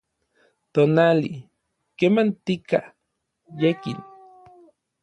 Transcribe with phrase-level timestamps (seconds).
[0.73, 1.33] tonali,
[1.97, 2.79] kemantika,
[3.61, 3.99] yekin